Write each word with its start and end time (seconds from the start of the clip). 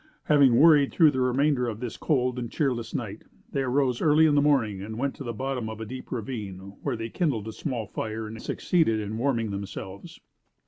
Having 0.23 0.55
worried 0.55 0.91
through 0.91 1.11
the 1.11 1.19
remainder 1.21 1.67
of 1.67 1.79
this 1.79 1.95
cold 1.95 2.39
and 2.39 2.49
cheerless 2.49 2.95
night, 2.95 3.21
they 3.51 3.61
arose 3.61 4.01
early 4.01 4.25
in 4.25 4.33
the 4.33 4.41
morning 4.41 4.81
and 4.81 4.97
went 4.97 5.13
to 5.17 5.23
the 5.23 5.31
bottom 5.31 5.69
of 5.69 5.79
a 5.79 5.85
deep 5.85 6.11
ravine 6.11 6.57
where 6.81 6.95
they 6.95 7.07
kindled 7.09 7.47
a 7.47 7.51
small 7.53 7.85
fire 7.85 8.25
and 8.25 8.41
succeeded 8.41 8.99
in 8.99 9.19
warming 9.19 9.51
themselves. 9.51 10.19